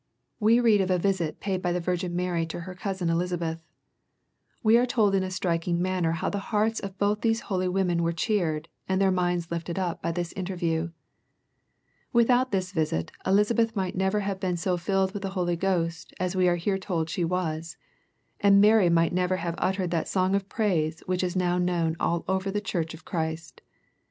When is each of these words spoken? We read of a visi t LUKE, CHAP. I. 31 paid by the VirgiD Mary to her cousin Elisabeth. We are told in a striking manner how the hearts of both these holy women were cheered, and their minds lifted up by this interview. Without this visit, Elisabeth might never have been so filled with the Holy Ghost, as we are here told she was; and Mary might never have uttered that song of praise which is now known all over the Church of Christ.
We 0.39 0.59
read 0.59 0.81
of 0.81 0.89
a 0.89 0.97
visi 0.97 1.25
t 1.25 1.25
LUKE, 1.25 1.35
CHAP. 1.35 1.35
I. 1.37 1.45
31 1.61 1.61
paid 1.61 1.61
by 1.61 1.71
the 1.73 1.79
VirgiD 1.79 2.11
Mary 2.11 2.45
to 2.47 2.59
her 2.61 2.73
cousin 2.73 3.11
Elisabeth. 3.11 3.61
We 4.63 4.75
are 4.79 4.87
told 4.87 5.13
in 5.13 5.21
a 5.21 5.29
striking 5.29 5.79
manner 5.79 6.13
how 6.13 6.31
the 6.31 6.39
hearts 6.39 6.79
of 6.79 6.97
both 6.97 7.21
these 7.21 7.41
holy 7.41 7.67
women 7.67 8.01
were 8.01 8.11
cheered, 8.11 8.67
and 8.89 8.99
their 8.99 9.11
minds 9.11 9.51
lifted 9.51 9.77
up 9.77 10.01
by 10.01 10.11
this 10.11 10.33
interview. 10.33 10.89
Without 12.11 12.51
this 12.51 12.71
visit, 12.71 13.11
Elisabeth 13.27 13.75
might 13.75 13.95
never 13.95 14.21
have 14.21 14.39
been 14.39 14.57
so 14.57 14.75
filled 14.75 15.13
with 15.13 15.21
the 15.21 15.29
Holy 15.37 15.55
Ghost, 15.55 16.15
as 16.19 16.35
we 16.35 16.47
are 16.47 16.55
here 16.55 16.79
told 16.79 17.07
she 17.07 17.23
was; 17.23 17.77
and 18.39 18.59
Mary 18.59 18.89
might 18.89 19.13
never 19.13 19.35
have 19.35 19.53
uttered 19.59 19.91
that 19.91 20.07
song 20.07 20.33
of 20.33 20.49
praise 20.49 21.01
which 21.05 21.23
is 21.23 21.35
now 21.35 21.59
known 21.59 21.95
all 21.99 22.25
over 22.27 22.49
the 22.49 22.59
Church 22.59 22.95
of 22.95 23.05
Christ. 23.05 23.61